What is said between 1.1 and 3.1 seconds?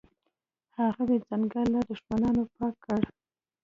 ځنګل له دښمنانو پاک کړ.